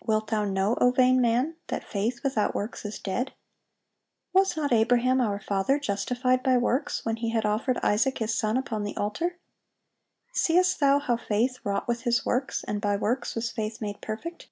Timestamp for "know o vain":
0.46-1.20